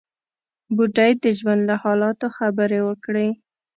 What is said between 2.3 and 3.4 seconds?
خبرې وکړې.